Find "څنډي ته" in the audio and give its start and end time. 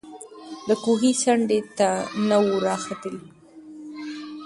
1.21-1.89